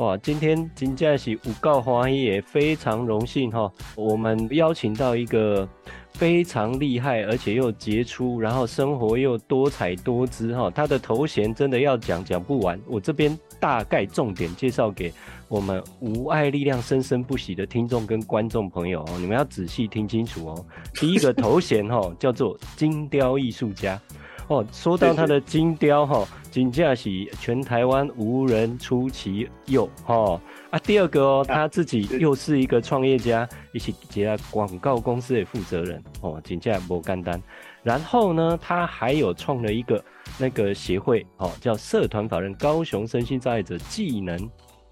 [0.00, 3.70] 哇，今天真的是五告华裔，也非常荣幸哈。
[3.94, 5.68] 我们邀请到一个
[6.14, 10.70] 非常厉害，而且又杰出，然后生活又多彩多姿哈。
[10.70, 15.12] 他的头衔真的要讲讲不完，我这边大概重点介绍给
[15.48, 20.66] 我们无爱力量生生不息的听众跟观众朋友哦，你们要仔细听清楚哦。
[20.94, 24.00] 第一个头衔哈叫做金雕艺术家。
[24.50, 30.78] 哦，说到他的金雕哈，金架喜全台湾无人出其右哈啊。
[30.80, 37.40] 第二个哦，他自己又是一个创业家，一起接广告公司的负责人哦，金价不干单。
[37.84, 40.04] 然后呢，他还有创了一个
[40.36, 44.36] 那个协会哦，叫社团法人高雄身心障碍者技能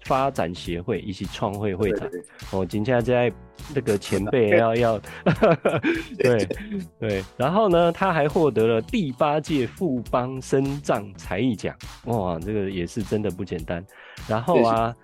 [0.05, 2.09] 发展协会以及创会会长
[2.51, 3.31] 哦，今天在
[3.73, 4.99] 那个前辈要 要，
[6.17, 6.47] 对
[6.99, 11.75] 对，然后呢，他还获得了第八届富邦生藏才艺奖，
[12.05, 13.85] 哇，这个也是真的不简单。
[14.27, 14.95] 然后啊。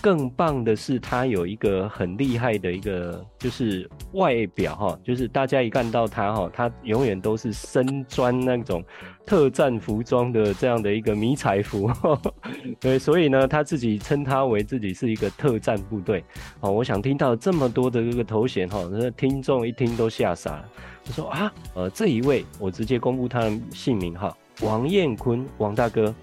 [0.00, 8.82] 更棒的是，他有一个很厉害的一个，就是外表哈，就是大家一看到他哈，他永远都是身穿那种
[9.24, 11.90] 特战服装的这样的一个迷彩服，
[12.80, 16.24] 对，所以呢，他自己称他为自己是一个特战部队。
[16.60, 20.64] 哦，我想听到这么多的这个头衔哈，那听众一听都吓傻了。
[21.06, 26.14] 我说啊，呃，这一位我直接公布他的姓名哈，王彦坤，王大哥。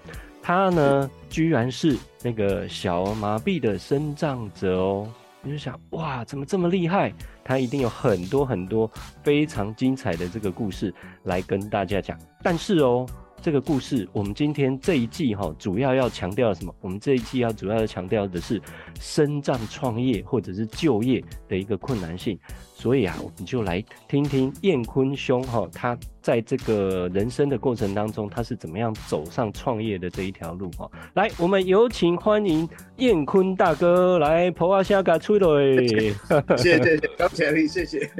[0.50, 5.08] 他呢，居然是那个小儿麻痹的生长者哦！
[5.42, 7.12] 你就想，哇，怎么这么厉害？
[7.44, 8.90] 他一定有很多很多
[9.22, 12.18] 非常精彩的这个故事来跟大家讲。
[12.42, 13.06] 但是哦，
[13.42, 16.74] 这个故事我们今天这一季哈，主要要强调什么？
[16.80, 18.60] 我们这一季要主要要强调的是
[19.00, 22.38] 深藏创业或者是就业的一个困难性。
[22.74, 30.90] 所以啊，我们就来听听燕坤兄哈，他在这个人生的过程当中，他是怎么样走上创业的这一条路哈。
[31.14, 35.46] 来，我们有请欢迎燕坤大哥来婆阿下嘎吹来。
[36.56, 36.98] 谢谢
[37.68, 38.10] 谢谢谢。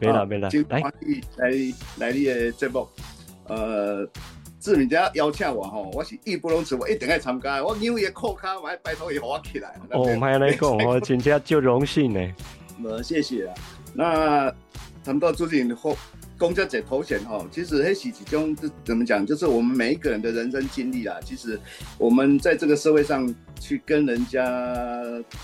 [0.00, 0.80] 没了没了，来
[1.36, 1.50] 来
[1.98, 2.86] 来你的节目，
[3.46, 4.06] 呃，
[4.68, 7.64] 志明家邀请我吼，我是义不容辞，我一定要参加。
[7.64, 9.74] 我因为扣卡，我拜托伊和我起来。
[9.92, 12.20] 哦，麦来讲， 我真正就荣幸呢。
[12.84, 13.54] 呃，谢谢啊。
[13.94, 14.54] 那
[15.02, 15.96] 谈到最近后
[16.36, 19.24] 公交者头衔哈，其实黑喜其中是怎么讲？
[19.24, 21.18] 就是我们每一个人的人生经历啦。
[21.24, 21.58] 其实
[21.96, 23.26] 我们在这个社会上
[23.60, 24.42] 去跟人家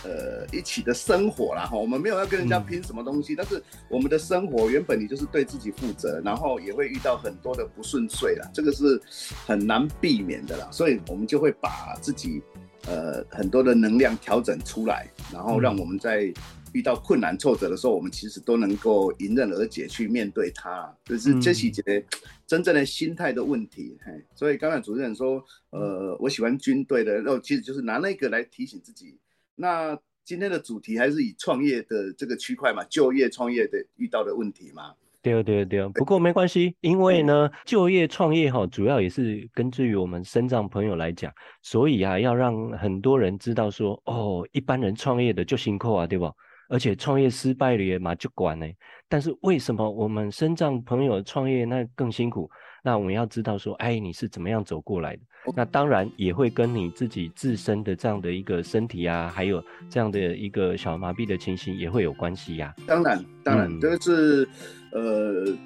[0.05, 9.01] 呃一起的生活啦哈，我们没有要跟人家拼什么东西，嗯、但是我们的生活原本你就是对自己负责，然后也会遇到很多的不顺遂啦，这个是
[9.47, 10.69] 很难避免的啦。
[10.71, 12.43] 所以我们就会把自己
[12.87, 16.33] 呃很多的能量调整出来，然后让我们在。
[16.75, 22.05] 遇到困难挫折的时候，我们其实都能够迎刃而解去面对它，就是这是一节
[22.47, 23.97] 真正的心态的问题。
[24.05, 29.17] 嘿，所以刚才主持人说，呃，我喜欢军队的，然后其实就是拿那个来提醒自己。
[29.55, 34.93] 那今天的主题还是以创业的这个区块嘛，就业创业的遇到的问题嘛。
[35.23, 46.33] 对对对，不过没关系，因为呢，就业创业哈，主要也是根据于我们身障朋友来讲，所以啊，要让很多人知道说，哦，一般人创业的就辛苦啊，对吧？
[46.69, 48.67] 而且创业失败了也嘛就管呢，
[49.09, 52.51] 但是为什么我们身障朋友创业那更辛苦？
[52.83, 55.23] 那我们要知道说，哎，你是怎么样走过来的？
[55.57, 62.85] 那当然也会跟你自己自身的这样的一个身体啊，还有这样的一个小麻痹的情形也会有关系呀、啊。
[62.87, 64.49] 当然，当然，这个是
[64.93, 65.57] 呃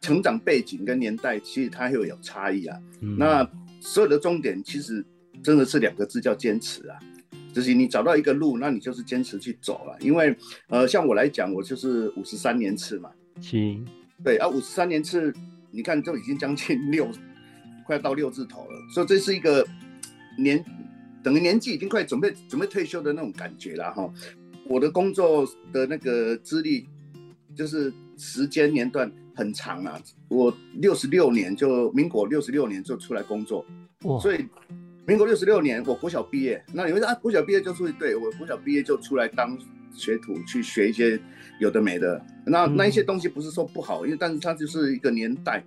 [0.00, 2.78] 成长背景跟年代，其实它会有差异啊。
[3.00, 3.46] 嗯、那
[3.80, 5.04] 所有的终点其实
[5.42, 6.98] 真的是两个字，叫坚持啊。
[7.52, 9.96] 就是你找到一个路，那你就是坚持去走了。
[10.00, 10.34] 因为，
[10.68, 13.10] 呃，像我来讲，我就是五十三年次嘛。
[13.40, 13.86] 行。
[14.24, 15.32] 对啊，五十三年次，
[15.70, 17.08] 你看都已经将近六，
[17.84, 18.78] 快到六字头了。
[18.94, 19.66] 所以这是一个
[20.38, 20.64] 年，
[21.22, 24.10] 等于年纪已经快准备准备退休的那种感觉了哈。
[24.66, 26.86] 我的工作的那个资历，
[27.54, 30.00] 就是时间年段很长啊。
[30.28, 33.66] 我六十六年就民国六十六年就出来工作，
[34.20, 34.46] 所以。
[35.06, 36.64] 民国六十六年，我国小毕业。
[36.72, 37.92] 那你会说啊，国小毕业就出去？
[37.94, 39.58] 对，我国小毕业就出来当
[39.92, 41.20] 学徒，去学一些
[41.58, 42.24] 有的没的。
[42.46, 45.64] 那那一些东西不是说不好，因为但是它就是一个年代。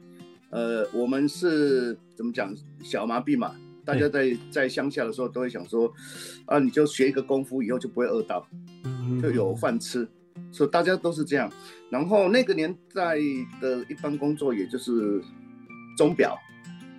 [0.51, 2.55] 呃，我们是怎么讲？
[2.81, 3.53] 小麻痹嘛，
[3.83, 5.91] 大家在在乡下的时候都会想说，
[6.45, 8.47] 啊，你就学一个功夫，以后就不会饿到，
[9.21, 10.07] 就有饭吃。
[10.51, 11.51] 所以大家都是这样。
[11.89, 13.17] 然后那个年代
[13.59, 15.21] 的一般工作，也就是
[15.97, 16.37] 钟表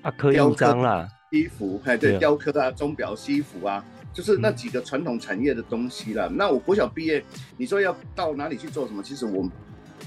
[0.03, 1.09] 啊，刻印章啦。
[1.31, 6.27] 西服，哎，对，雕刻啊，钟表、西服啊，就是那几个传统产业的东西啦。
[6.31, 7.25] 嗯、那我国小毕业，
[7.57, 9.03] 你说要到哪里去做什么？
[9.03, 9.49] 其实我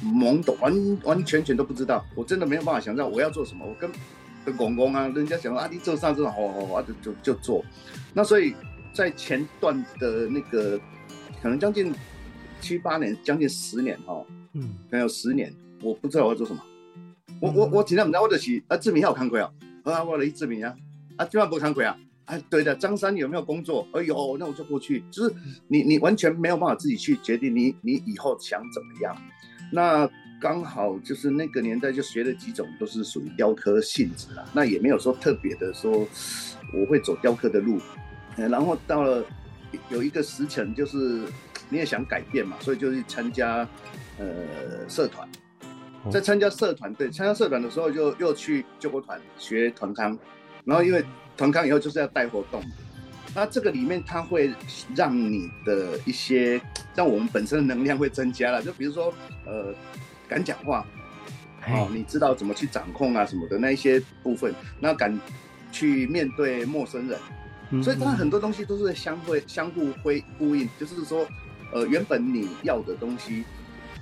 [0.04, 2.06] 懵懂，完完全全都不知道。
[2.16, 3.66] 我真的没有办法想象我要做什么。
[3.66, 3.90] 我跟
[4.46, 7.64] 跟公公啊，人家讲说啊，你做啥这种，好好好，就就就做。
[8.14, 8.56] 那所以
[8.94, 10.80] 在前段的那个
[11.42, 11.94] 可能将近
[12.62, 16.62] 七八年，将近十年哈，嗯，可能有十年，我不知道我要做什么。
[17.42, 19.52] 我我我尽量不知道我就是啊，志明还有看过啊，
[19.84, 20.74] 啊，我的一志明啊，
[21.20, 23.86] 啊，今晚不看鬼啊，啊，对的，张三有没有工作？
[23.92, 25.04] 哎呦，那我就过去。
[25.12, 25.36] 就是
[25.68, 29.14] 你你完全没有办法自己去决定你你以后想怎么样。
[29.70, 36.08] 那刚好就是那个年代就学了几种都是属于雕刻性质啦，那也没有说特别的说
[36.74, 37.82] 我会走雕刻的路。
[38.38, 39.22] 然后到了
[39.90, 41.22] 有一个时辰，就是
[41.68, 43.68] 你也想改变嘛，所以就去参加
[44.18, 45.28] 呃社团。
[46.10, 50.18] 在参加社团，对，参加社团的时候就又去救国团学团康，
[50.70, 51.04] 然后因为
[51.36, 52.64] 团康以后就是要带活动，
[53.34, 54.54] 那这个里面它会
[54.96, 56.62] 让你的一些，
[56.94, 59.12] 让我们本身的能量会增加了，就比如说
[59.46, 59.74] 呃
[60.28, 60.86] 敢讲话，
[61.68, 65.20] 哦，你知道怎么去掌控啊什么的那一些部分，那敢
[65.72, 71.28] 去面对陌生人，所以它很多东西都是相会相互会呼应，就是说
[71.74, 73.44] 呃原本你要的东西，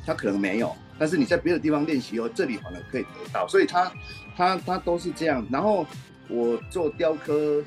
[0.05, 0.75] 它可能没有。
[0.99, 3.91] 但是你在别的地方练习以后，这里反而可以得到，所以他，
[4.35, 5.45] 他，他都是这样。
[5.51, 5.85] 然后
[6.29, 7.63] 我做雕刻，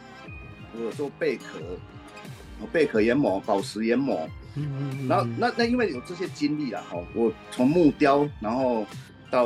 [0.75, 1.59] 我做贝壳，
[2.73, 5.09] 贝壳研磨、宝石研磨，嗯嗯嗯。
[5.09, 8.87] 然后那那因为有这些经历了哈，我从木雕，然后。
[9.33, 9.45] 到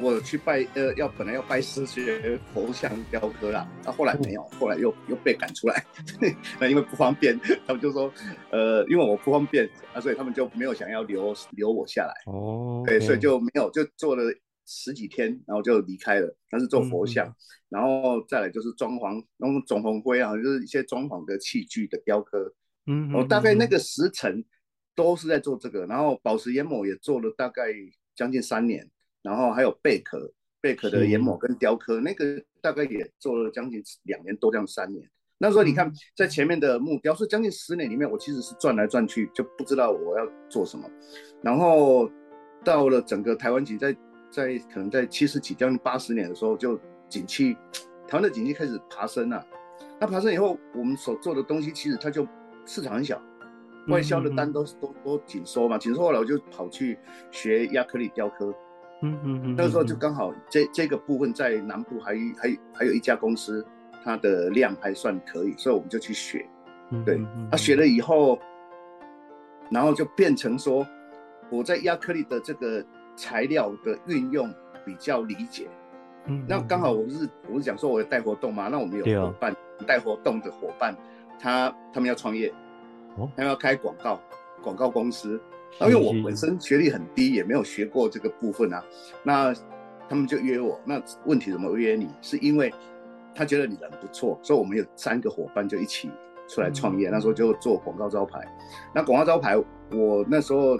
[0.00, 5.84] 我去拜呃，要本来要拜师学佛像雕刻啦，到后来没有，后来又又被赶出来，
[6.58, 8.12] 那因为不方便，他们就说，
[8.50, 9.64] 呃，因为我不方便
[9.94, 12.12] 啊，所以他们就没有想要留留我下来。
[12.26, 14.24] 哦，对，所以就没有，就做了
[14.66, 16.36] 十几天，然后就离开了。
[16.50, 17.34] 那是做佛像，嗯、
[17.70, 22.54] 然后再来就是装潢，然后总红灰啊，就是一些装潢的器具的雕刻。
[22.86, 24.44] 嗯，我大概那个时辰
[24.94, 27.72] 都是在做这个，然后宝石研磨也做了大概
[28.14, 28.90] 将近三年。
[29.22, 35.08] 然后还有贝壳，贝壳的研磨跟雕刻，那个大概也做了将近两年多，这样三年。
[35.38, 40.90] 那时候你看，在前面的木雕是将近十年里面，我其实是转来转去，就不知道我要做什么。
[41.40, 42.10] 然后
[42.64, 43.96] 到了整个台湾景，在
[44.32, 47.54] 在可能在七十几将近八十年的时候，就景气，
[48.08, 49.46] 台湾的景气开始爬升了。
[50.00, 52.26] 那爬升以后，我们所做的东西其实它就
[52.64, 53.20] 市场很小，
[53.88, 56.98] 外销的单都都都紧缩嘛，紧缩后来我就跑去
[57.30, 58.52] 学亚克力雕刻。
[59.02, 63.64] 嗯嗯嗯，那个时候就刚好这这个部分在南部还还还有一家公司，
[64.02, 66.48] 它的量还算可以，所以我们就去学。
[67.04, 67.20] 对，
[67.50, 68.38] 他学了以后，
[69.70, 70.86] 然后就变成说
[71.50, 72.84] 我在亚克力的这个
[73.16, 74.52] 材料的运用
[74.84, 75.68] 比较理解。
[76.26, 79.54] 嗯，那刚好我是我是讲说我要带活动嘛，那我们有伙伴
[79.86, 80.96] 带活动的伙伴，
[81.38, 82.52] 他他们要创业，
[83.16, 84.20] 他们要开广告
[84.62, 85.40] 广告公司。
[85.78, 88.84] 然后因为我本身学历很低，也没有学过这个部分啊，
[89.22, 89.54] 那
[90.08, 90.78] 他们就约我。
[90.84, 92.08] 那问题怎么约你？
[92.20, 92.72] 是因为
[93.34, 96.10] 他觉得你人不错，所以我们有三个伙伴就一起
[96.46, 97.08] 出来创业。
[97.08, 98.38] 那时候就做广告招牌。
[98.94, 100.78] 那广告招牌，我那时候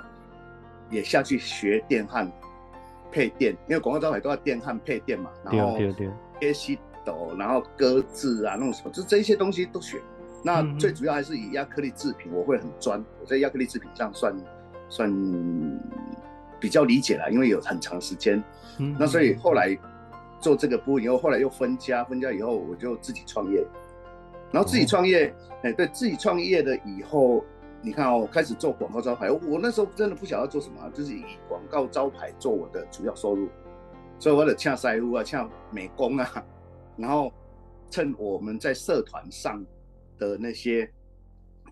[0.92, 2.30] 也下去学电焊
[3.10, 5.28] 配电，因为广告招牌都要电焊配电嘛。
[5.44, 5.76] 然后
[6.38, 10.00] 贴西斗，然后割字啊，那种什么，就这些东西都学。
[10.44, 13.04] 那最主要还是以亚克力制品，我会很专。
[13.20, 14.32] 我在亚克力制品上算。
[14.88, 15.10] 算
[16.60, 18.44] 比较理解了，因为有很长时间，
[18.76, 19.74] 嗯，那所以后来
[20.38, 23.64] 做这个部以后，后来又分家，分家以后我就自己创业，
[24.50, 27.42] 然后自己创业，哎、哦，对自己创业的以后，
[27.82, 33.48] 你看哦，开始做广告招牌，我那时候真的不晓得做什么，就是以广告招牌做我的主要收入，
[34.18, 36.46] 所以我得洽塞屋啊，洽美工啊，
[36.96, 37.32] 然后
[37.90, 39.64] 趁我们在社团上
[40.16, 40.90] 的那些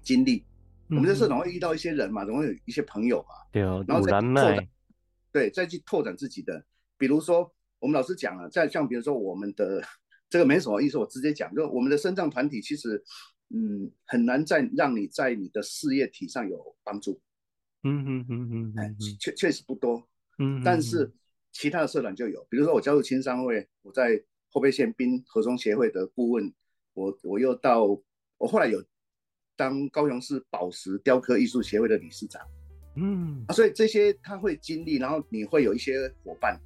[0.02, 0.44] 经历。
[0.88, 4.68] 我们在社团会遇到一些人嘛，总会有一些朋友嘛，对哦，然后再拓展，
[5.30, 6.64] 对，再去拓展自己的。
[6.98, 7.48] 比如说，
[7.78, 9.80] 我们老师讲了，在像比如说我们的
[10.28, 13.00] 这个没什么意思，我直接讲，就我们的身障团体其实，
[13.50, 17.20] 嗯，很难再让你在你的事业体上有帮助。
[17.82, 20.02] 嗯嗯嗯嗯，哎，确确实不多。
[20.38, 21.12] 嗯，但是
[21.52, 26.52] 其他的社团就有，比如说我加入青商会，我在后备宪兵合中协会的顾问，
[26.94, 27.84] 我我又到
[28.38, 28.82] 我后来有。
[29.56, 32.40] 当高雄市宝石雕刻艺术协会的理事长，
[32.96, 36.58] 嗯，啊，所以这些他会经历，然后你会有一些伙伴，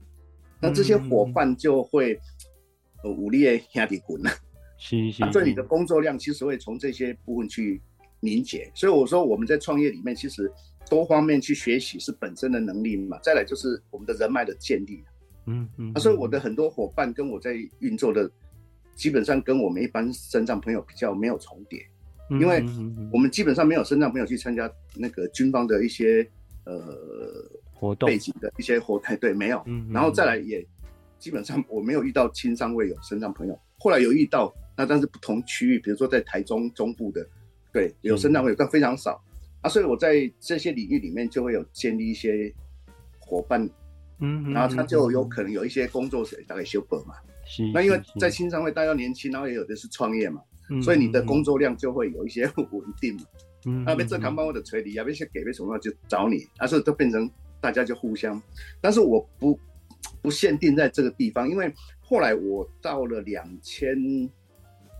[0.62, 2.16] 那这些伙伴就会
[3.02, 3.40] 呃武力
[3.72, 4.30] 压底滚了，
[4.84, 7.80] 是是，所以你的工作量其实会从这些部分去
[8.20, 8.70] 凝结。
[8.74, 10.52] 所以我说我们在创业里面，其实
[10.90, 15.02] 多方面去学习是本身的能力嘛，再来就是我们的人脉的建立，
[15.46, 18.30] 嗯嗯，啊，所以我的很多伙伴跟我在运作的，
[18.94, 21.82] 基本上跟我们一般身障朋友比较没有重叠。
[22.30, 22.64] 因为
[23.12, 26.26] 我们基本上没有身障朋友去参加那个军方的一些
[26.64, 26.74] 呃
[27.70, 29.62] 活动背景的一些活动，对，没有。
[29.92, 30.66] 然后再来也
[31.18, 37.26] 基本上我没有遇到青商会有身障朋友，后来有遇到，那但是不同区域，比如说在台中中部的，
[37.72, 39.22] 对，有生产会有，但非常少
[39.60, 39.68] 啊。
[39.68, 42.52] 所以我在这些领域里面就会有建立一些
[43.18, 43.68] 伙伴，
[44.20, 47.14] 嗯，然后他就有可能有一些工作室大概修本嘛。
[47.46, 47.70] 是。
[47.72, 50.40] 那因为在青商会，大家年轻，然后也有的是创业嘛，
[50.82, 53.22] 所以你的工作量就会有一些 稳定嘛。
[53.66, 53.84] 嗯。
[53.84, 58.40] 那边这扛帮我的催你，要不先给为什么就找你，啊，所以都变成大家就互相。
[58.80, 59.58] 但是我不
[60.22, 61.72] 不限定在这个地方，因为
[62.06, 63.96] 后来我到了两千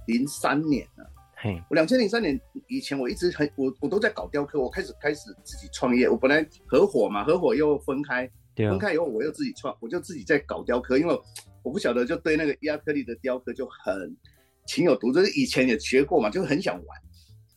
[0.06, 1.10] 零三年了。
[1.36, 4.58] 嘿我两千零三年以前，我一直很我我都在搞雕刻。
[4.58, 6.08] 我开始开始自己创业。
[6.08, 10.96] 我本来合伙嘛，合伙又分开，分开以后我又自己创，我就自己在搞雕刻。
[10.96, 11.14] 因为
[11.62, 14.16] 我不晓得，就对那个亚克力的雕刻就很
[14.66, 15.22] 情有独钟。
[15.22, 16.98] 就是以前也学过嘛，就很想玩。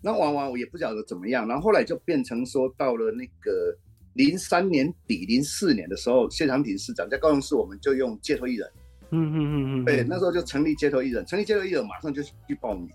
[0.01, 1.48] 那玩完我也不晓得怎么样。
[1.48, 3.74] 然后后来就变成说，到了那个
[4.16, 8.70] 零三年底、零四年的时候，谢长廷市长在高雄市，我们就用街头艺人。
[9.12, 9.86] 嗯嗯嗯嗯。
[9.86, 12.90] 对，那时候就成立街头艺人，成立街头艺人，马上就去报名。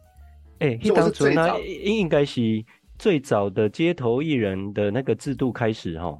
[0.58, 2.40] 哎、欸，当初那应该是
[2.98, 6.16] 最早的街头艺人的那个制度开始哈，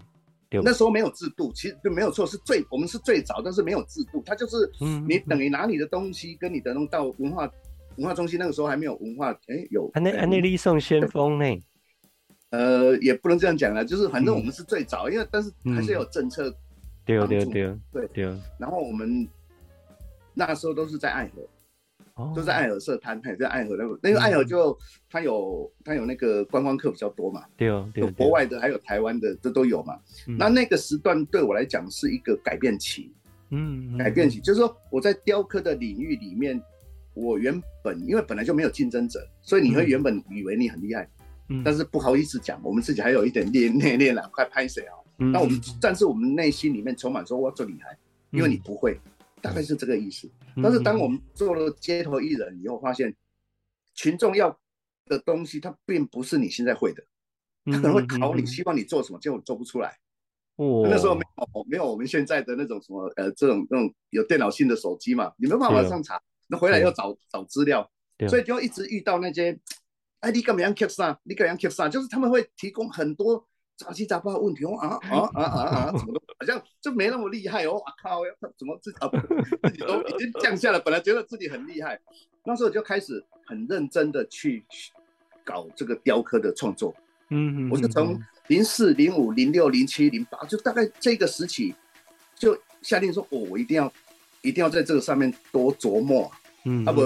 [0.50, 0.60] 对。
[0.64, 4.70] 那时候没有制度，其实就没有错，是最我们是最早，但是没有制度，它就是
[5.06, 7.48] 你等于拿你的东西跟你的东到文化
[7.96, 9.88] 文化中心，那个时候还没有文化，哎、欸，有。
[9.94, 11.44] 安内安内利送先锋呢？
[12.50, 16.52] 呃，也不能这样讲了，就是反正我们是最早，嗯、因为但是还是有政策。
[17.04, 18.24] 对对对对对。
[18.58, 19.26] 然后我们
[20.34, 21.42] 那时候都是在爱河。
[22.36, 29.98] 都在爱河社摊，还在爱河那个，那个爱河就它有它有那个观光客比较多嘛，对哦，有国外的，还有台湾的，这都有嘛。
[30.38, 33.10] 那那个时段对我来讲是一个改变期，
[33.48, 36.62] 嗯，改变期就是说我在雕刻的领域里面，
[37.14, 41.08] 我原本因为本来就没有竞争者，所以你会原本以为你很厉害，
[41.48, 44.92] 嗯，但是不好意思讲，我们自己还有一点 练练练了，快拍谁啊？
[45.16, 47.96] 那我们但是我们内心里面充满说我最厉害，
[48.32, 49.00] 因为你不会。
[49.42, 50.30] 大概是这个意思，
[50.62, 53.14] 但是当我们做了街头艺人以后，发现
[53.92, 54.56] 群众要
[55.06, 57.04] 的东西，它并不是你现在会的，
[57.66, 59.98] 他可能会考你，希望你做什么，结果做不出来。
[60.56, 67.90] 哦，那时候没有没有我们现在的那种什么呃这种那种有电脑性的手机嘛，你没办法上查，那回来要找找资料，
[68.28, 69.58] 所以就一直遇到那些，
[70.20, 71.18] 哎，你干嘛要 keep 上？
[71.24, 71.90] 你干嘛要 keep 上？
[71.90, 73.46] 就是他们会提供很多。
[73.76, 75.60] 杂七杂八的问题，我啊啊啊啊
[75.90, 77.74] 啊，怎么都好像就没那么厉害哦！
[77.74, 79.08] 我靠，要怎么自己啊？
[79.62, 81.98] 自己都已经降下了，本来觉得自己很厉害，
[82.44, 84.64] 那时候就开始很认真的去
[85.42, 86.94] 搞这个雕刻的创作。
[87.30, 91.74] 嗯嗯，我是从零四、零五、零六、零七、零八，就大概这个时期，
[92.36, 93.92] 就下定说，哦，我一定要，
[94.42, 96.30] 一定要在这个上面多琢磨。
[96.64, 97.00] 嗯，啊不，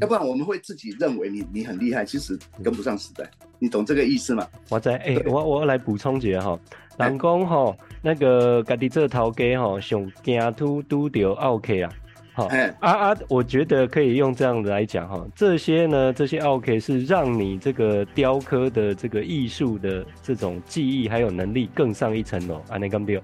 [0.00, 4.46] 要不然我们会自己认为你你很厉害，其实跟不上时代，你懂这个意思吗？
[4.68, 6.60] 我在哎，我我来补充一下哈，
[6.98, 11.90] 人讲哈，那个家己这头家哈，上惊突拄到 OK 啊，
[12.34, 12.48] 好
[12.80, 23.22] 啊啊，我觉得可以用这样子来讲哈，这些呢，这些 OK 是让你这个雕刻的这个艺术的这种技艺还有能力更上一层楼，安尼敢对？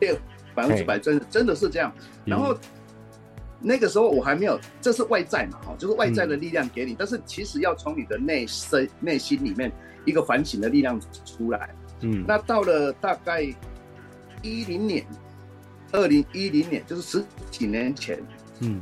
[0.00, 0.18] 对，
[0.56, 1.92] 百分之百真的真的是这样，
[2.24, 2.56] 然后。
[3.60, 9.70] 那个时候我还没有，这是外在嘛，哈，就是外在的力量给你，嗯、但是其实要从你的内身内心里面
[10.04, 11.74] 一个反省的力量出来。
[12.00, 13.42] 嗯，那到了大概
[14.42, 15.04] 一零年，
[15.92, 18.18] 二零一零年，就是十几年前，
[18.60, 18.80] 嗯，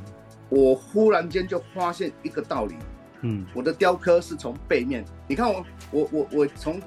[0.49, 2.77] 我忽然间就发现一个道理，
[3.23, 6.81] 嗯，我的雕刻是从背面，你看我我我我从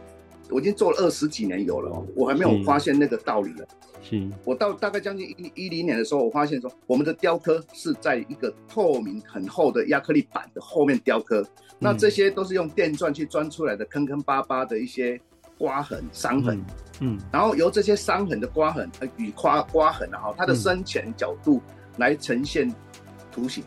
[0.52, 3.66] 我已经做了二十几年有了，我还没有发现那个道理了。
[4.04, 4.30] 是。
[4.44, 15.20] 我到大概将近一一零年的时候，我发现说我们的雕刻是在一个透明很厚的亚克力板的后面雕刻，嗯、那这些都是用电钻去钻出来的坑坑巴巴的一些
[15.58, 16.58] 刮痕、伤痕，
[17.00, 17.20] 嗯，嗯。
[17.32, 21.62] 然后由这些伤痕的刮痕呃与刮刮痕啊，它的深浅角度
[21.98, 22.74] 来呈现
[23.32, 23.64] 图形。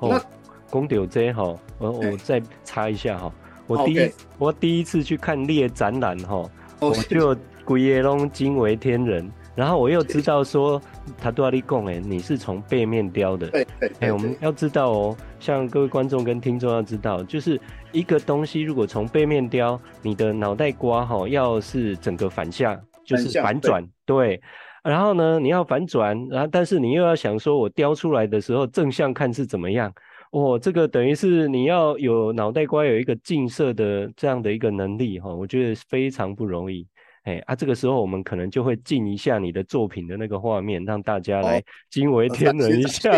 [0.00, 0.22] 嗯、那
[0.70, 1.42] 公牛这哈，
[1.78, 3.32] 我我再插一下哈，
[3.66, 4.12] 我第一 Okay.
[4.38, 6.48] 我第一次去看猎展览哈，
[6.80, 7.36] 我就。
[7.66, 10.80] 规个拢惊为天人，然后我又知道说，
[11.18, 13.48] 他都要你讲哎，你是从背面雕的。
[13.48, 13.90] 对对。
[13.98, 23.84] 哎，我们要知道哦，像各位观众跟听众要知道，就是一个东西如果从背面雕，你的脑袋瓜哈，要是整个反向，就是反转。
[24.04, 24.40] 对。
[24.84, 29.92] 然后呢，你要反转，然后但是你又要想说，我雕出来的时候正向看是怎么样？
[30.36, 36.86] 哦，这个等于是你要有脑袋瓜有一个近射的这样的一个能力哈，我觉得非常不容易。
[37.22, 43.10] 哎啊，这个时候我们可能就会进一下你的作品的那个画面，让大家来惊为天人一下。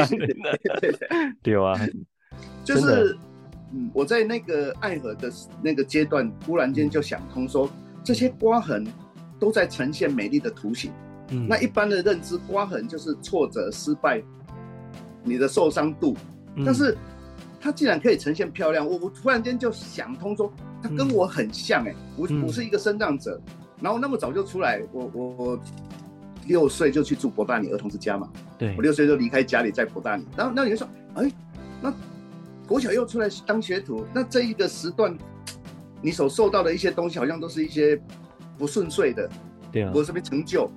[1.42, 1.74] 对啊，
[2.62, 3.18] 就是，
[3.74, 5.28] 嗯，我在那个爱河的
[5.60, 7.68] 那个阶段，忽然间就想通说，
[8.04, 8.86] 这些刮痕
[9.40, 10.92] 都在呈现美丽的图形。
[11.32, 14.22] 嗯，那一般的认知，刮痕就是挫折、失败，
[15.24, 16.16] 你的受伤度。
[16.64, 16.96] 但是
[17.60, 23.40] 它既然可以呈现漂亮，我我突然间就想通说，它跟我很像哎、欸，我、嗯、我是一个生长者，
[23.80, 25.60] 然后那么早就出来，我我我
[26.46, 31.32] 六岁就去住博大尼儿童之家嘛，对，我六岁就离开家里在博大尼，然后那你就说，哎、欸，
[31.82, 31.92] 那
[32.66, 35.16] 国小又出来当学徒，那这一个时段，
[36.00, 38.00] 你所受到的一些东西，好像都是一些
[38.56, 39.28] 不顺遂的，
[39.72, 40.70] 对啊，我这边成就。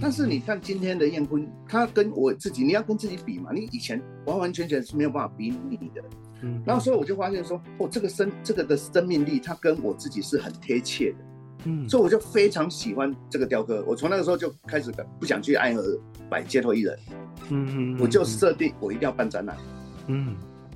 [0.00, 3.50] 但是你看今天的燕坤，他跟我自己，你要跟自己比嘛？
[3.52, 6.02] 你以前完完全全是没有办法比拟的。
[6.42, 11.18] 嗯，然后所以我就发现说，哦，这个生这个的生命力，它跟我自己是很贴切的。
[11.64, 13.84] 嗯，所以我就非常喜欢这个雕刻。
[13.86, 15.82] 我从那个时候就开始不想去爱河
[16.28, 16.98] 摆街头艺人。
[17.50, 19.56] 嗯嗯，我就设定我一定要办展览。
[20.06, 20.34] 嗯，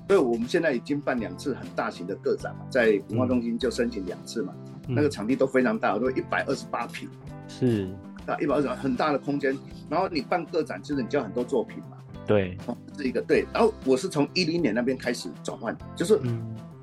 [0.08, 4.54] 所以我们现在已经办两次很大型的个展嘛，在文化中心就申请两次嘛，
[4.86, 7.08] 那个场地都非常大，都一百二十八平。
[7.48, 7.88] 是。
[8.26, 9.56] 啊，一百二十很大的空间，
[9.88, 11.98] 然后你办个展，其实你就有很多作品嘛。
[12.26, 13.44] 对，哦，是一个对。
[13.52, 16.18] 然后我是从一零年那边开始转换，就是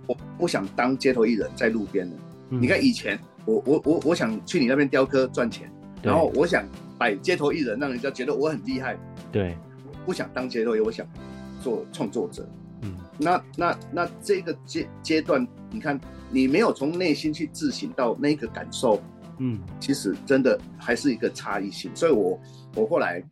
[0.06, 2.16] 我不想当街头艺人，在路边的。
[2.52, 5.72] 嗯、你看以前我我我我想去你那边雕刻赚钱，
[6.04, 6.64] 然后我想
[6.98, 8.96] 摆街头艺人，让人家觉得我很厉害。
[9.32, 9.58] 对，
[10.06, 11.08] 不想当街头艺，我想
[11.60, 12.48] 做创作者。
[12.84, 19.02] 嗯，那那那这个阶阶段，你看你没有从内心去自省到那个感受。
[19.44, 22.40] 嗯，其实真的还是一个差异性，所以我
[22.76, 23.24] 我后来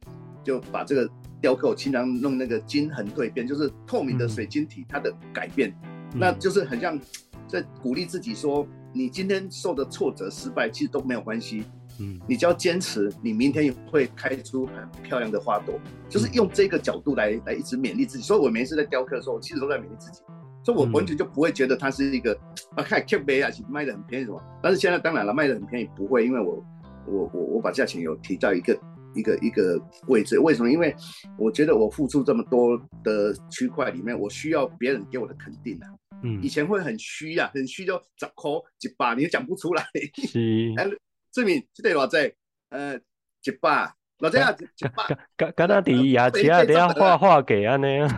[0.44, 1.08] 就把这个
[1.40, 5.70] 雕刻，我经常弄那个晶恒蜕变，就是透明的水晶体它的改变，
[6.14, 7.00] 嗯、那就是很像
[7.48, 11.64] 在鼓励自己说，你今天受的挫折、失败其实都没有关系，
[12.00, 18.24] 嗯，你只要坚持，你明天也会开出很漂亮的花朵，就是用这个角度来来一直勉励自己。
[18.24, 20.22] 所以我每一次在雕刻的时候，我其实都在勉励自己。
[20.64, 22.38] 所以，我完全就不会觉得它是一个
[22.76, 24.42] 啊，看 K 杯啊，卖的很便宜什么。
[24.62, 26.64] 但是现在当然了，卖的很便宜不会，因为我
[27.06, 28.78] 我我我把价钱有提到一个
[29.16, 30.38] 一个一个位置。
[30.38, 30.70] 为什么？
[30.70, 30.96] 因为
[31.38, 35.88] 我觉得我付出这么多的区块里面，我需要别人给我的肯定啊。
[36.24, 36.42] 嗯。
[36.44, 38.52] 以前会很虚啊，很虚就十块
[38.82, 39.84] 一百，你也讲不出来。
[40.28, 40.74] 是。
[40.78, 40.86] 哎，
[41.32, 42.34] 志明，这对我在
[42.70, 43.94] 呃一百。
[44.22, 48.10] 老 这样子，刚刚刚那底牙其他等下画画给啊那样。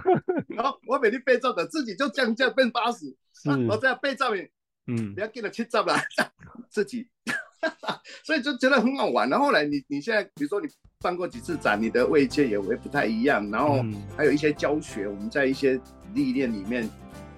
[1.01, 3.15] 然后我每天背照的自己就降价变八十，
[3.67, 4.49] 我这样背照片，
[4.87, 5.95] 嗯，不要给了七照了，
[6.69, 7.07] 自己，
[8.23, 9.29] 所以就觉得很好玩。
[9.29, 10.67] 然后后来你你现在比如说你
[11.01, 13.49] 办过几次展，你的位阶也会不太一样。
[13.49, 13.83] 然后
[14.15, 15.79] 还有一些教学，我们在一些
[16.13, 16.89] 历练里面，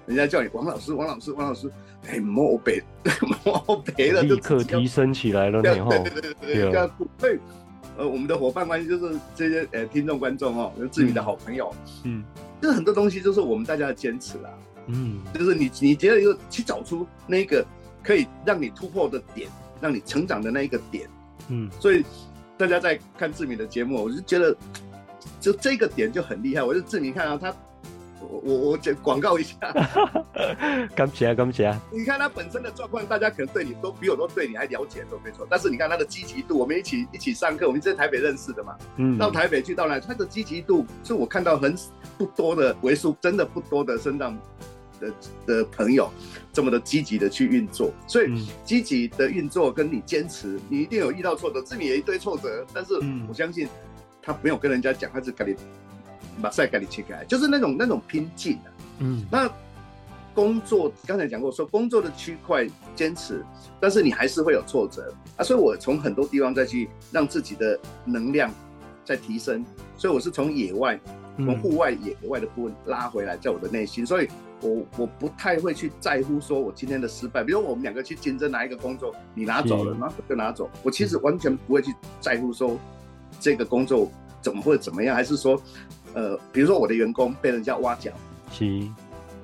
[0.06, 1.70] 人家叫你王老师，王老师，王老师，
[2.06, 2.82] 哎，莫北，
[3.44, 7.40] 莫北了，立刻提升起来了，然后对对对对对，对。
[7.96, 11.72] 呃，我们的伙伴关系就是这些呃听众观众哦，就志明的好朋友，
[12.04, 12.24] 嗯，
[12.60, 14.50] 就是很多东西就是我们大家的坚持啦，
[14.86, 17.64] 嗯，就是你你觉得有去找出那个
[18.02, 19.48] 可以让你突破的点，
[19.80, 21.08] 让你成长的那一个点，
[21.48, 22.04] 嗯，所以
[22.56, 24.56] 大家在看志明的节目，我就觉得
[25.40, 27.54] 就这个点就很厉害，我就志明看到他。
[28.34, 29.56] 我我我讲广告一下，
[30.96, 31.72] 感谢感谢。
[31.92, 35.46] 你看他本身的状况，大家可能对你都比我都对你还了解，都没错。
[35.48, 41.76] 但是你看他的积极度，我们一起一起上课，我们在台北认识的嘛，嗯，到台北去到那，他的积极度是我看到很
[42.18, 44.36] 不多的为数，真的不多的身上
[44.98, 45.12] 的
[45.46, 46.10] 的朋友
[46.52, 47.92] 这么的积极的去运作。
[48.08, 52.94] 所以积极的运作跟你坚持，你一定有遇到挫折，自己也一堆挫折，但是
[53.28, 53.68] 我相信
[54.20, 55.54] 他没有跟人家讲，他是跟你。
[56.40, 58.68] 马赛给你切开，就是那种那种拼劲、啊、
[58.98, 59.50] 嗯，那
[60.34, 62.66] 工作刚才讲过，说工作的区块
[62.96, 63.44] 坚持，
[63.80, 65.44] 但是你还是会有挫折啊。
[65.44, 68.50] 所以我从很多地方再去让自己的能量
[69.04, 69.64] 在提升。
[69.96, 70.98] 所以我是从野外，
[71.36, 74.04] 从户外野外的部分拉回来，在我的内心。
[74.04, 74.28] 所以
[74.60, 77.44] 我我不太会去在乎说我今天的失败。
[77.44, 80.68] 比如我们两个去竞争哪一个工作，你拿走了，拿走就拿走。
[80.82, 82.76] 我其实完全不会去在乎说
[83.38, 84.10] 这个工作
[84.42, 85.62] 怎么会怎么样，还是说。
[86.14, 88.10] 呃，比如说我的员工被人家挖角，
[88.52, 88.64] 是，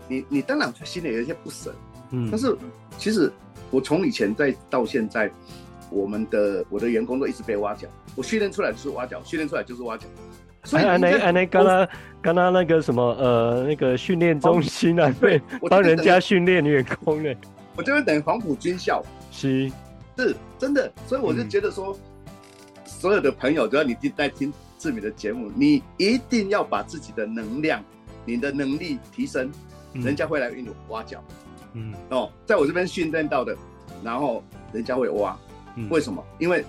[0.09, 1.75] 你你当然心里有一些不舍，
[2.13, 2.57] 嗯，但是
[2.97, 3.31] 其实
[3.71, 5.31] 我从以前在到现在，
[5.91, 10.07] 我们的我的员工都一直被挖角，我训练出来就是挖角，训练出来就是挖角。
[10.63, 11.89] 所以，安内安内，刚刚
[12.23, 17.35] 刚刚那个什么呃那个训练中心啊，对，帮人家训练员工呢，
[17.75, 19.03] 我就会等于黄埔军校，
[19.33, 19.69] 是，
[20.17, 22.33] 是真的，所以我就觉得说，嗯、
[22.85, 24.53] 所有的朋友只要你在听。
[24.81, 27.85] 志明的节目，你一定要把自己的能量、
[28.25, 29.53] 你的能力提升，
[29.93, 31.23] 嗯、人家会来给你挖角。
[31.75, 33.55] 嗯，哦，在我这边训练到的，
[34.03, 35.37] 然后人家会挖。
[35.77, 36.25] 嗯、为什么？
[36.39, 36.65] 因为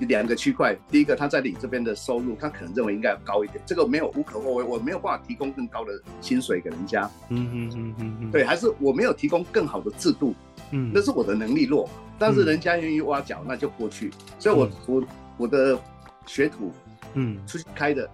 [0.00, 7.08] 两个区块，第一个他在你这边的收入，他可能认为应该要高一点，这个没有无可厚非，我没有办法提供更高的薪水给人家。
[7.28, 10.34] 嗯嗯嗯嗯嗯，对，还是我没有提供更好的制度。
[10.72, 11.88] 嗯，那是我的能力弱，
[12.18, 14.10] 但是人家愿意挖角，那就过去。
[14.38, 15.04] 所以我，我我
[15.38, 15.78] 我的
[16.26, 16.72] 学徒。
[17.14, 18.08] 嗯，出去开的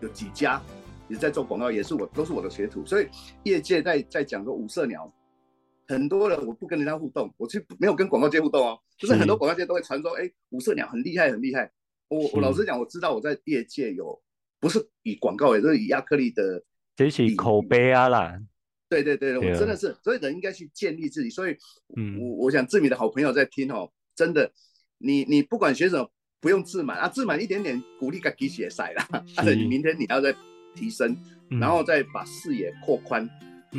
[0.00, 0.62] 有几家，
[1.08, 3.08] 也在做广告，也是我都是我的学徒，所以
[3.44, 5.12] 业界在在讲说五色鸟，
[5.86, 11.70] 很多人我不跟人家互动，我去没有跟广告界互动哦，就是很多广告界都会传说，哎，五色鸟很厉害很厉害。
[12.08, 14.20] 我我老实讲，我知道我在业界有
[14.60, 16.62] 不是以广告，也是以亚克力的，
[16.94, 18.38] 这是口碑啊啦。
[18.88, 21.30] 对对对，我真的是，所以人应该去建立自己。
[21.30, 21.56] 所以，
[21.96, 24.52] 嗯，我我想志敏的好朋友在听哦，真的，
[24.98, 26.10] 你你不管学什么，
[26.42, 29.24] 不用自满啊，自满一点点鼓励给给写塞啦。
[29.36, 30.34] 但是你明天你要再
[30.74, 31.16] 提升，
[31.48, 33.26] 然后再把视野扩宽，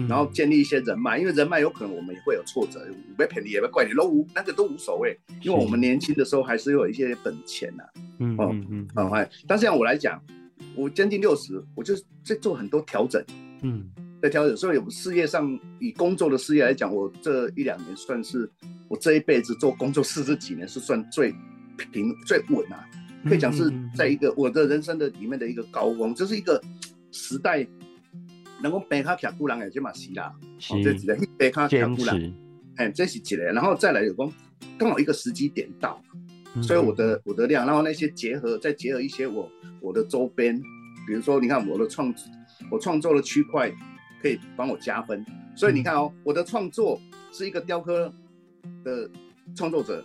[0.08, 2.80] 然后建立一些人脉，因为人脉有可能我们也会有挫折，
[3.17, 7.84] 被骗你也被怪你，都无那个都无所谓，因为我们年轻的时候还是有一些本钱呐。
[8.19, 9.12] 嗯嗯嗯，好，
[9.45, 10.23] 但是像我来讲，
[10.73, 13.21] 我将近六十，我就在做很多调整。
[13.62, 13.91] 嗯。
[14.21, 18.49] 在调整，所以我事业上以工作的事业来讲，我这一两年算是
[18.88, 21.36] 我这一辈子做工作四十几年是算最
[21.91, 22.88] 平最稳啊，
[23.27, 26.62] 可以讲是在一个我的人生的里面的一个高峰，这是一个
[27.12, 27.65] 时代
[28.62, 30.33] 能够背卡卡古人也就马西啦，
[30.69, 32.33] 哦，这几个背卡卡古人，
[32.75, 34.29] 哎，这是几个，然后再来有个
[34.77, 36.01] 刚好一个时机点到，
[36.62, 39.49] 所以我的我的量，然后那些结合再结合一些我
[39.81, 40.59] 我的周边，
[41.07, 42.13] 比如说你看我的创
[42.69, 43.71] 我创作的区块。
[44.21, 45.21] 可以帮我加分，
[45.53, 46.97] 所以你看哦，我的创作
[47.33, 48.09] 是一个雕刻
[48.81, 49.12] 的
[49.53, 50.01] 创作者，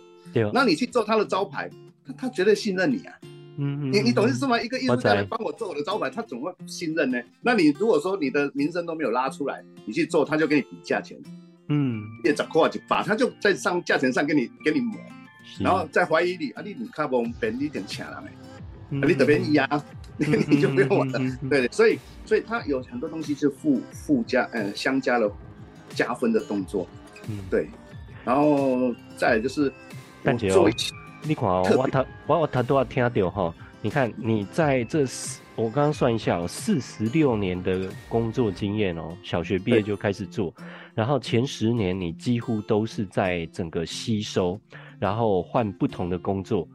[0.53, 1.69] 那你去做他的招牌，
[2.05, 3.13] 他他绝对信任你啊，
[3.57, 4.61] 嗯嗯，你你懂意思吗？
[4.61, 7.19] 一个艺术家来帮我做我的招牌，他怎么会信任呢？
[7.41, 11.17] 那你如果说你的名声都没有拉出来，你去做，他就给你比价钱，
[11.67, 14.97] 嗯，也找扣啊，就把他就在上价钱上给你给你抹，
[15.59, 18.99] 然后再怀疑你啊，你你卡不便宜点钱了没？
[18.99, 19.67] 啊，你这边压。
[20.49, 25.31] 你就不用玩了，对，所以所以他有很多东西是附附加，呃，相加了
[25.95, 26.85] 加分的动作，
[27.29, 27.69] 嗯，对，
[28.25, 29.71] 然后再来就是，
[30.23, 30.69] 感觉哦，
[31.23, 40.53] 你看哦，我他我我他都要听到哈，你看你在这四，我刚刚算一下哦，四十六年的工作经验哦，小学毕业就开始做，
[40.93, 44.59] 然后前十年你几乎都是在整个吸收，
[44.99, 46.67] 然后换不同的工作。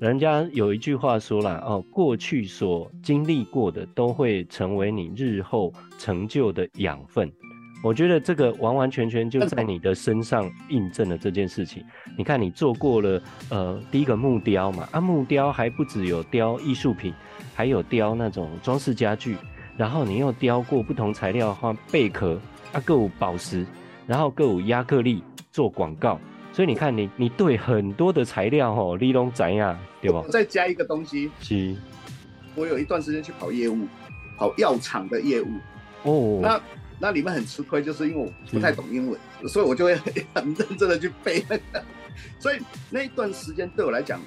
[0.00, 7.32] 人家有一句话说了哦，过去所经历过的都会成为你日后成就的养分。
[7.82, 11.84] 我觉得这个完完全全就在你的身上印证了这件事情。
[12.16, 17.12] 你看，你做过了呃第一个木雕嘛，啊木雕还不只有雕艺术品，
[17.54, 19.36] 还有雕那种装饰家具，
[19.76, 22.40] 然后你又雕过不同材料的话，贝壳
[22.72, 23.66] 啊，各有宝石，
[24.06, 26.20] 然后各有亚克力做广告。
[26.52, 30.22] 所以你看你，你你对很多的材料吼，你都知啊，对吧？
[30.30, 31.74] 再加一个东西，是。
[32.54, 33.88] 我有一段时间去跑业务，
[34.36, 35.48] 跑药厂的业务。
[36.02, 36.40] 哦。
[36.42, 36.60] 那
[37.02, 41.84] 那里面很吃亏，就是因为我不太懂英文，所以我就会很认真的去背那个。
[42.38, 42.60] 所以
[42.90, 44.20] 那一段时间对我来讲，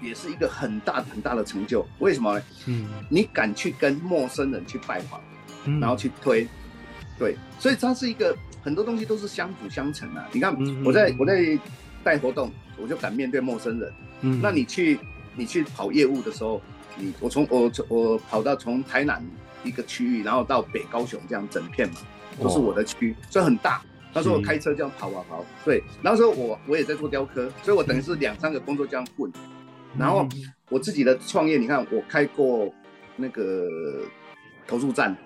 [0.00, 1.86] 也是一个很大很大的成就。
[1.98, 2.42] 为什么呢？
[2.64, 2.88] 嗯。
[3.10, 5.20] 你敢去跟陌生人去拜访，
[5.66, 6.48] 嗯、然后去推，
[7.18, 8.34] 对，所以它是一个。
[8.60, 10.28] 很多东西都是相辅相成啊！
[10.32, 11.58] 你看，我在我在
[12.02, 13.92] 带活动，我就敢面对陌生人。
[14.20, 14.98] 嗯，那你去
[15.36, 16.60] 你去跑业务的时候，
[16.96, 19.24] 你我从我我跑到从台南
[19.64, 21.96] 一个区域，然后到北高雄这样整片嘛，
[22.40, 23.82] 都是我的区，所以很大。
[24.14, 25.82] 那时候我开车这样跑啊跑，对。
[26.02, 29.30] 那时候我我也在做雕刻，所以我等于是两三个工作这样混。
[29.98, 30.26] 然后
[30.70, 32.72] 我自己的创业，你看我开过
[33.16, 33.68] 那个
[34.66, 35.16] 投诉站，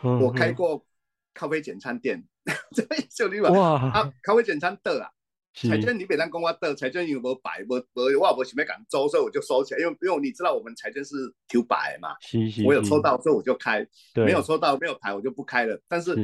[0.00, 0.84] 我开过
[1.32, 2.24] 咖啡简餐店。
[2.74, 5.08] 这小李哇啊，咖啡简餐的啊，
[5.54, 15.80] 彩券你别当跟我的，彩券有没有摆，我我我我前面敢抽，所以我就收起来，因为因为你知道我们彩券是抽摆嘛，是是，我有抽到，所以我就开，没有抽到没有牌我就不开了。
[15.88, 16.16] 但是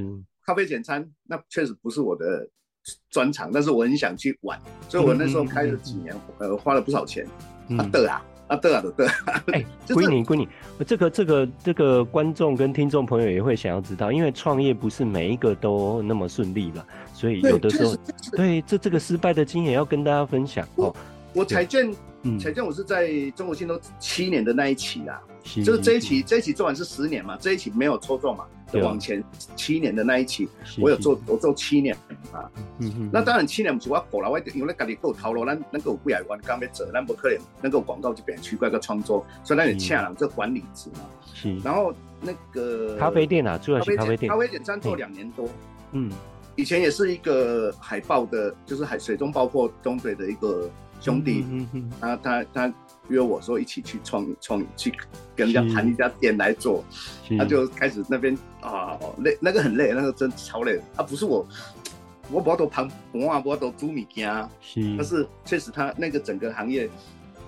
[0.44, 2.48] 咖啡简餐那确实不是我的
[3.08, 7.24] 专长，但是我很想去玩，所以我那时候开了几年，呃，花了不少钱，
[7.78, 8.24] 啊的啊。
[8.50, 9.14] 啊，对啊，对啊，
[9.52, 10.48] 哎， 归你，归你。
[10.84, 16.84] 这个，这个，这个观众跟听众朋友也会想要知道，因为创业不是每一个都那么顺利了，
[17.14, 17.96] 所以有的时候，
[18.32, 20.94] 对这这个失败的经验要跟大家分享哦。
[21.32, 21.94] 我彩券，
[22.40, 28.44] 彩券我是在中国信托七年的那一期啦，就是这一期，这一期做完是十年嘛，这一期没有抽中嘛。
[28.84, 29.20] 往前
[29.56, 30.48] 七年的那一期，
[30.78, 31.92] 我有做，我做七年
[32.32, 32.48] 啊。
[32.78, 33.10] 嗯嗯。
[33.12, 41.00] 那当然七年不是我过了，我因为咱家己够头路，咱咱够几百万刚要做，咱不可能能够广告这边区块个创作，所以咱也请人做管理职嘛。
[41.34, 41.52] 是。
[41.64, 44.30] 然后那个咖啡店啊，主要是咖啡店。
[44.30, 45.48] 咖啡简餐做两年多。
[45.90, 46.12] 嗯。
[46.54, 51.44] 以前也是一个海豹的，就是海水中包括东北的一个兄弟。
[51.50, 51.92] 嗯嗯。
[52.00, 52.74] 他他他。
[53.10, 54.92] 约我说一起去创创去
[55.36, 56.84] 跟人家谈一家店来做，
[57.36, 60.80] 他就开始那边啊累，那个很累，那个真超累。
[60.96, 61.46] 啊不是我，
[62.30, 64.48] 我不要都盘盘啊，不要都租物件，
[64.96, 66.88] 但是确实他那个整个行业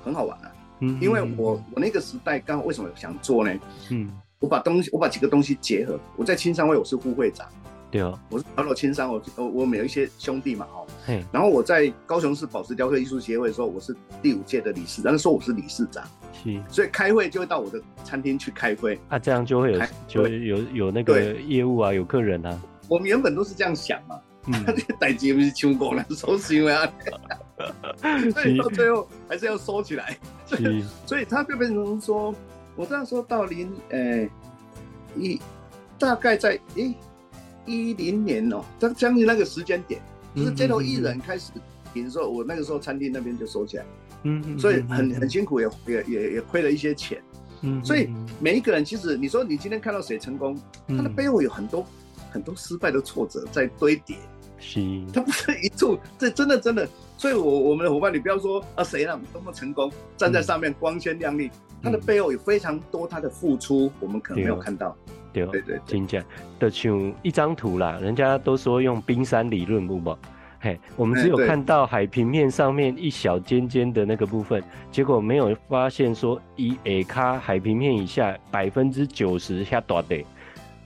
[0.05, 0.53] 很好玩啊。
[0.81, 3.55] 嗯，因为我我那个时代刚好为什么想做呢？
[3.91, 5.99] 嗯，我把东西，我把几个东西结合。
[6.17, 7.47] 我在青商会，我是副会长。
[7.93, 8.01] 对。
[8.01, 16.03] 哦，我是跑到青山，我我我们有一些兄弟嘛，哦，嘿，然后我在高雄市宝石雕刻艺术协会的时候，我是第五届的理事，但是说我是理事长，
[16.33, 22.61] 是，所以开会就会到我的餐厅去开会，啊，这样就会有就会有有那个业务啊，有客人啊。
[22.89, 26.91] 我们原本都是这样想嘛，嗯，这个代志不是成功了，收行为啊，
[28.33, 32.35] 所以到最后还是要收起来，是，所以他就变成说，
[32.75, 34.27] 我这样说到零，呃，
[35.15, 35.39] 一
[35.99, 36.97] 大概在诶。
[37.65, 40.01] 一零年哦，他将近那个时间点，
[40.35, 41.53] 就是街头艺人开始，
[41.93, 43.85] 比如说我那个时候餐厅那边就收起来，
[44.25, 47.23] 嗯，所以很很辛苦，也也也也亏了一些钱，
[47.63, 48.09] 嗯，所以
[48.41, 51.87] 每一个人其实你说你今天看到谁成功，他的背后有很多
[52.31, 54.17] 很多失败的挫折在堆叠，
[54.59, 54.81] 是，
[55.13, 61.51] 他不是一处，这真的真的，所以我我们的伙伴，你不要说啊谁让多么成功，站在上面光鲜亮丽，
[61.83, 64.97] 他的背后有非常多他的付出，我们可能没有看到。
[65.33, 66.25] 对对对，真的，
[66.59, 70.19] 就像一张图啦，人家都说用冰山理论，不嘛？
[70.61, 80.25] 嘿，我们只有看到海平面上面一小尖尖的那个部分，结果没有发现说以 A 卡海平面以下百分之九十下大的。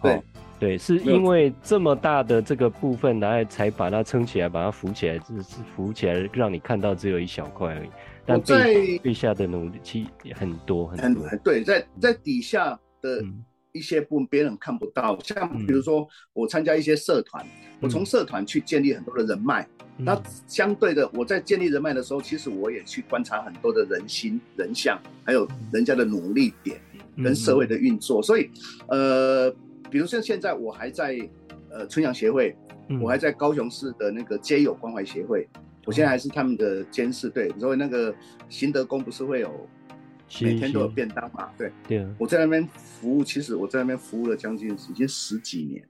[0.00, 0.22] 对、哦、
[0.58, 7.88] 对，是因为这么大的这个部分，然后才把它撑起来，把它浮起来，只是浮起来让你看到只有一小块而已。
[8.24, 11.22] 但背背下的努力其很多很多。
[11.24, 12.70] 很对，在在底下
[13.02, 13.20] 的。
[13.20, 13.44] 嗯
[13.76, 19.68] 一些部分别人看不到，像比如说我参加一些社团，嗯、我从社团去建立很多的人脉。
[19.98, 26.80] 嗯、那相对的，我在建立人脉的时候，其实我也去观察很多的人心、人相，还有人家的努力点
[27.22, 28.20] 跟社会的运作。
[28.20, 28.50] 嗯、所以，
[28.88, 29.50] 呃，
[29.90, 31.18] 比如像现在我还在
[31.70, 32.56] 呃春阳协会，
[32.88, 37.30] 嗯、我还在高雄市的那个街友关怀协会，嗯、我现在还是他们的监事。
[37.30, 38.14] 队，所以那个
[38.48, 39.68] 行德宫不是会有。
[40.40, 41.48] 每天都有便当嘛？
[41.56, 42.06] 对，对。
[42.18, 45.82] 我在那边服务，其实我在那边服务了将近已经十几年，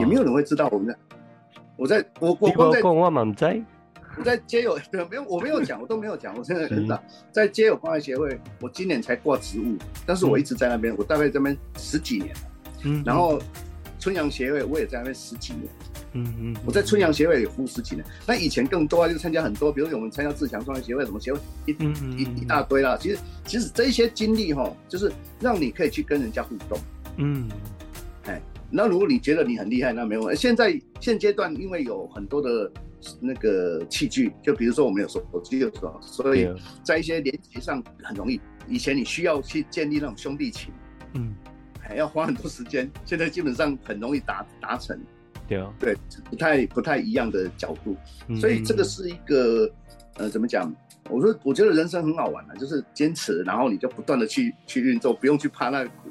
[0.00, 0.96] 也没有人会知道我们在。
[1.76, 6.36] 我在我我我在我在街友对， 没有我没有讲， 我都没有讲。
[6.36, 12.40] 我现在很早在街友关爱协会，我今年才挂职务，但是我一直在那边，我大概在那边十几年了。
[12.84, 13.02] 嗯。
[13.04, 13.40] 然后
[13.98, 15.66] 春阳协会，我也在那边十几年。
[16.14, 21.72] 嗯嗯，我在春阳协会也服务十几年，那以前更多啊，就参加很多，比如我们参加自强创业协会什么协会，一
[22.16, 22.98] 一一大堆啦。
[23.00, 26.78] 其实其实这些经历哈，就是让你可以去跟人家互动。
[27.16, 27.48] 嗯，
[28.26, 30.40] 哎，那如果你觉得你很厉害，那没问题。
[30.40, 32.70] 现在现阶段因为有很多的
[33.20, 36.46] 那个器具，就比如说我们有手机，有时候，所以
[36.82, 38.40] 在一些连接上很容易。
[38.68, 40.72] 以前你需要去建立那种兄弟情，
[41.14, 41.34] 嗯，
[41.80, 45.00] 还要花很多时间，现在基本上很容易达达成。
[45.78, 45.96] 对
[46.30, 47.96] 不太不太一样的角度，
[48.36, 49.70] 所以这个是一个，
[50.16, 50.72] 呃，怎么讲？
[51.10, 56.08] 我说，我觉得人生很好玩的，就是坚持，然后你就不断的去去运作，不用去怕那个苦。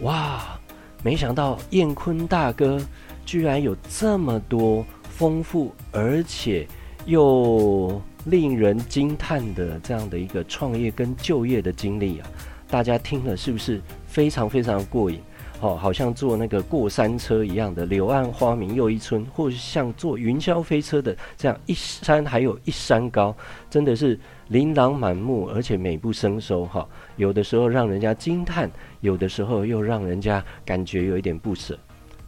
[0.00, 0.58] 哇，
[1.04, 2.80] 没想到燕坤大哥
[3.24, 6.66] 居然有这么多丰富而且
[7.06, 12.28] 又令人惊叹的这样的一个创业跟就业的经历啊！
[12.68, 15.20] 大家听了是不是非常非常过瘾？
[15.60, 23.34] 哦，好像坐那个过山车一样的，柳暗花明又一村，或是像坐云霄飞车的这样一山还有一山高，
[23.70, 26.86] 真的是琳琅满目，而且美不胜收哈。
[27.16, 31.78] 有的时候让人家惊叹，有的时候又让人家感觉有一点不舍。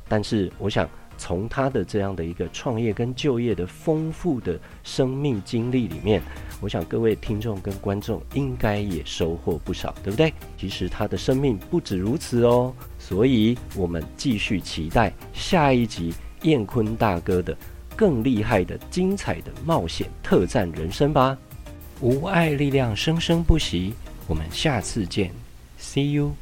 [0.09, 0.89] 但是我想。
[1.21, 6.23] 从他的这样的一个创业跟就业的丰富的生命经历里面，
[6.61, 10.33] 我想各位听众跟观众应该也收获不少，对不对？
[10.57, 12.73] 其实他的生命不止如此哦，
[13.09, 17.57] 所以我们继续期待下一集彦坤大哥的
[17.97, 21.39] 更厉害的精彩的冒险特战人生吧。
[22.03, 23.95] 无爱力量生生不息，
[24.27, 25.33] 我们下次见
[25.81, 26.35] ，See you。